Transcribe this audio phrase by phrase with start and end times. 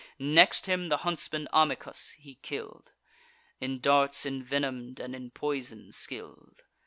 [0.17, 2.91] Next him, the huntsman Amycus he kill'd,
[3.59, 6.63] In darts envenom'd and in poison skill'd.